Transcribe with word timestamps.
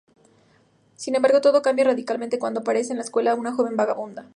Sin 0.95 1.13
embargo, 1.13 1.41
todo 1.41 1.61
cambia 1.61 1.85
radicalmente 1.85 2.39
cuando 2.39 2.61
aparece 2.61 2.91
en 2.91 2.97
su 2.97 3.01
escuela 3.03 3.35
una 3.35 3.53
joven 3.53 3.77
vagabunda. 3.77 4.25